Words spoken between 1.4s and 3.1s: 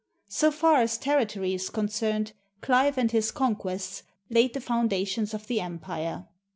is concerned, Clive